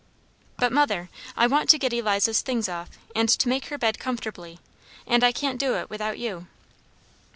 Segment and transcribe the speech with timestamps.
[0.57, 4.57] "But, mother, I want to get Eliza's things off, and to make her bed comfortably;
[5.05, 6.47] and I can't do it without you."